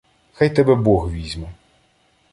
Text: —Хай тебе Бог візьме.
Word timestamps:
—Хай 0.33 0.53
тебе 0.55 0.75
Бог 0.75 1.11
візьме. 1.13 1.53